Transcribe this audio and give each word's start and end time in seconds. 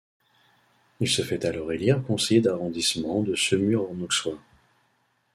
Il 0.99 1.07
se 1.07 1.21
fait 1.21 1.45
alors 1.45 1.71
élire 1.71 2.01
conseiller 2.01 2.41
d'arrondissement 2.41 3.21
de 3.21 3.35
Semur-en-Auxois. 3.35 4.39